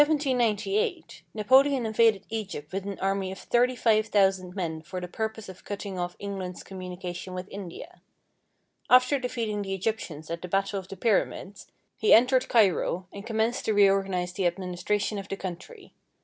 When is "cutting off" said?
5.63-6.15